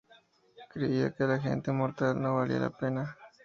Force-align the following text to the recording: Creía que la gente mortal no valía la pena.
Creía 0.71 1.11
que 1.13 1.25
la 1.25 1.37
gente 1.39 1.71
mortal 1.71 2.19
no 2.19 2.35
valía 2.37 2.57
la 2.57 2.71
pena. 2.71 3.15